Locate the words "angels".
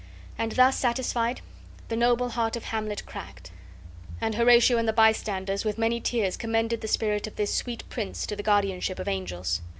9.07-9.61